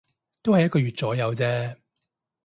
[0.41, 1.75] 都係一個月左右啫